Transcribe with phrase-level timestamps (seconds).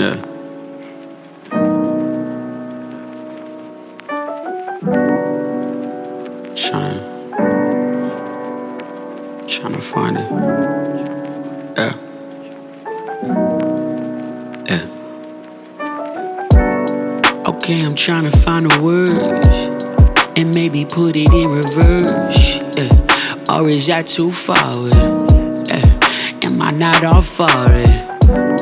[0.00, 0.16] Yeah.
[6.56, 7.00] Trying,
[9.46, 10.30] trying to find it.
[11.76, 11.94] Yeah.
[14.70, 14.84] Yeah.
[17.46, 19.28] Okay, I'm trying to find the words
[20.38, 22.60] and maybe put it in reverse.
[22.74, 23.54] Yeah.
[23.54, 24.72] Or is that too far?
[25.68, 25.98] Yeah.
[26.42, 28.06] Am I not all for it?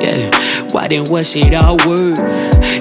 [0.00, 0.57] Yeah.
[0.72, 2.18] Why then what's it all worth?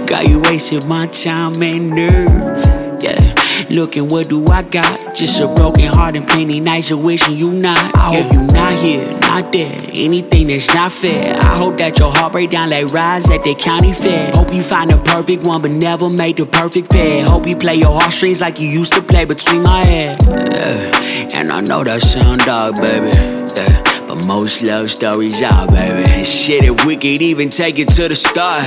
[0.07, 3.01] Got you wasting my time and nerve.
[3.01, 3.33] Yeah.
[3.69, 5.13] Looking, what do I got?
[5.13, 7.95] Just a broken heart and plenty nights of wishing you not.
[7.95, 9.91] I hope you not here, not there.
[9.95, 11.35] Anything that's not fair.
[11.37, 14.31] I hope that your heart break down like rides at the county fair.
[14.33, 17.25] Hope you find the perfect one, but never make the perfect pair.
[17.25, 20.17] Hope you play your heartstrings like you used to play between my hair.
[20.21, 21.27] Yeah.
[21.33, 23.07] And I know that sound dog, baby.
[23.55, 23.96] Yeah.
[24.07, 26.23] But most love stories are, baby.
[26.23, 28.63] Shit, if we could even take it to the start,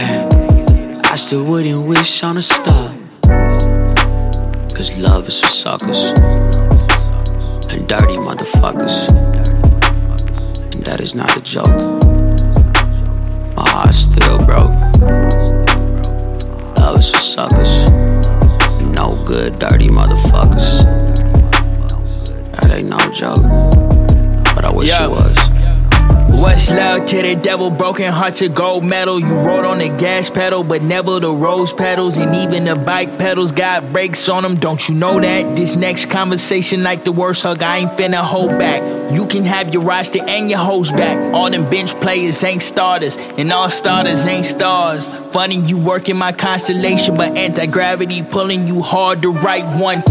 [1.06, 2.94] I still wouldn't wish on a star.
[4.76, 6.12] Cause love is for suckers
[7.72, 9.08] and dirty motherfuckers.
[10.72, 11.66] And that is not a joke.
[13.56, 14.76] My heart's still broke.
[16.78, 17.90] Love is for suckers.
[18.94, 20.84] No good, dirty motherfuckers.
[22.52, 23.59] That ain't no joke.
[26.70, 27.70] Love to the devil?
[27.70, 29.18] Broken heart to gold medal.
[29.18, 32.16] You rode on the gas pedal, but never the rose pedals.
[32.16, 34.56] And even the bike pedals got brakes on them.
[34.56, 35.56] Don't you know that?
[35.56, 38.99] This next conversation, like the worst hug, I ain't finna hold back.
[39.12, 41.34] You can have your roster and your host back.
[41.34, 45.08] All them bench players ain't starters, and all starters ain't stars.
[45.32, 50.02] Funny, you work in my constellation, but anti gravity pulling you hard to right one.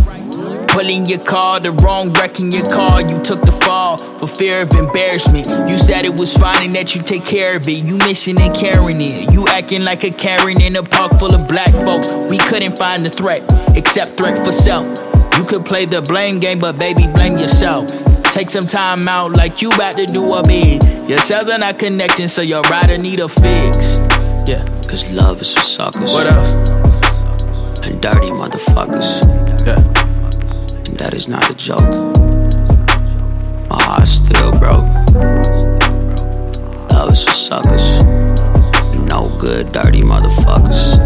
[0.67, 3.01] Pulling your car, the wrong wrecking your car.
[3.01, 5.47] You took the fall for fear of embarrassment.
[5.69, 7.71] You said it was fine and that you take care of it.
[7.85, 9.33] You missing and carrying it.
[9.33, 12.07] You acting like a Karen in a park full of black folks.
[12.07, 13.43] We couldn't find the threat,
[13.75, 14.85] except threat for self.
[15.37, 17.89] You could play the blame game, but baby, blame yourself.
[18.31, 20.83] Take some time out like you about to do a bid.
[21.09, 23.97] Your cells are not connecting, so your rider need a fix.
[24.47, 24.65] Yeah.
[24.87, 26.71] Cause love is for suckers What else?
[27.85, 29.25] and dirty motherfuckers.
[29.65, 29.75] Yeah.
[30.85, 31.79] And that is not a joke.
[33.69, 34.87] My heart's still broke.
[36.93, 38.03] Love is for suckers.
[39.09, 40.97] No good, dirty motherfuckers.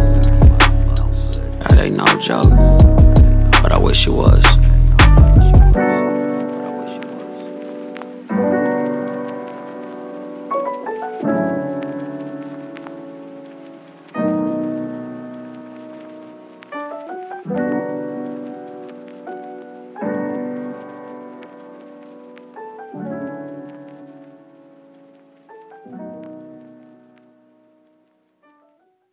[1.59, 2.49] That ain't no joke.
[3.61, 4.43] But I wish it was.